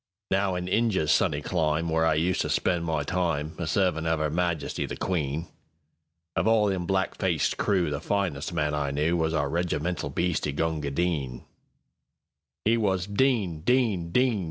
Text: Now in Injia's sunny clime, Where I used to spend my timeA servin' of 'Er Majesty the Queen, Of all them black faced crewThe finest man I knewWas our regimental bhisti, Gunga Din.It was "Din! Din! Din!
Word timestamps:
Now 0.31 0.55
in 0.55 0.65
Injia's 0.67 1.11
sunny 1.11 1.43
clime, 1.43 1.87
Where 1.87 2.07
I 2.07 2.15
used 2.15 2.41
to 2.41 2.49
spend 2.49 2.85
my 2.85 3.03
timeA 3.03 3.67
servin' 3.67 4.07
of 4.07 4.19
'Er 4.19 4.31
Majesty 4.31 4.87
the 4.87 4.97
Queen, 4.97 5.45
Of 6.35 6.47
all 6.47 6.65
them 6.69 6.87
black 6.87 7.13
faced 7.19 7.57
crewThe 7.57 8.01
finest 8.01 8.51
man 8.51 8.73
I 8.73 8.89
knewWas 8.89 9.37
our 9.39 9.47
regimental 9.47 10.09
bhisti, 10.09 10.55
Gunga 10.55 10.89
Din.It 10.89 12.77
was 12.77 13.05
"Din! 13.05 13.61
Din! 13.61 14.11
Din! 14.11 14.39